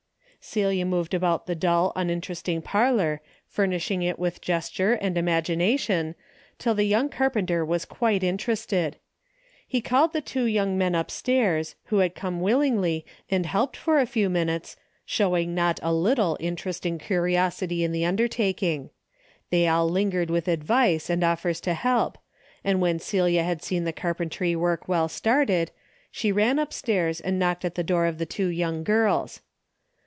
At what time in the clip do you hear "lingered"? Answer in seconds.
19.87-20.31